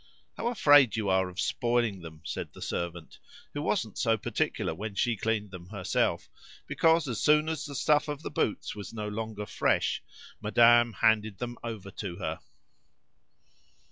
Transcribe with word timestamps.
"How 0.35 0.47
afraid 0.47 0.95
you 0.95 1.09
are 1.09 1.29
of 1.29 1.39
spoiling 1.39 2.01
them!" 2.01 2.23
said 2.25 2.53
the 2.53 2.61
servant, 2.63 3.19
who 3.53 3.61
wasn't 3.61 3.99
so 3.99 4.17
particular 4.17 4.73
when 4.73 4.95
she 4.95 5.15
cleaned 5.15 5.51
them 5.51 5.69
herself, 5.69 6.27
because 6.65 7.07
as 7.07 7.21
soon 7.21 7.47
as 7.47 7.65
the 7.67 7.75
stuff 7.75 8.07
of 8.07 8.23
the 8.23 8.31
boots 8.31 8.75
was 8.75 8.95
no 8.95 9.07
longer 9.07 9.45
fresh 9.45 10.01
madame 10.41 10.93
handed 11.01 11.37
them 11.37 11.55
over 11.63 11.91
to 11.91 12.15
her. 12.15 12.39